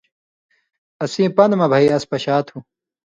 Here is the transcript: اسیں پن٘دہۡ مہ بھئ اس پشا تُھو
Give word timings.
اسیں 1.03 1.29
پن٘دہۡ 1.35 1.57
مہ 1.59 1.67
بھئ 1.71 1.85
اس 1.95 2.03
پشا 2.09 2.35
تُھو 2.47 2.57